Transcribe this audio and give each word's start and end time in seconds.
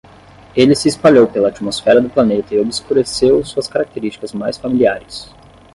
Ele 0.55 0.73
se 0.75 0.87
espalhou 0.87 1.27
pela 1.27 1.49
atmosfera 1.49 2.01
do 2.01 2.09
planeta 2.09 2.55
e 2.55 2.59
obscureceu 2.59 3.45
suas 3.45 3.67
características 3.67 4.33
mais 4.33 4.57
familiares. 4.57 5.29